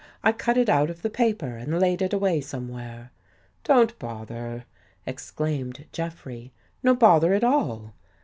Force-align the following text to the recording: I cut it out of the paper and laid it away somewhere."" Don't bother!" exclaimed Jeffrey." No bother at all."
I 0.23 0.31
cut 0.31 0.57
it 0.57 0.67
out 0.67 0.89
of 0.89 1.03
the 1.03 1.11
paper 1.11 1.57
and 1.57 1.79
laid 1.79 2.01
it 2.01 2.11
away 2.11 2.41
somewhere."" 2.41 3.11
Don't 3.65 3.99
bother!" 3.99 4.65
exclaimed 5.05 5.85
Jeffrey." 5.91 6.51
No 6.81 6.95
bother 6.95 7.33
at 7.35 7.43
all." 7.43 7.93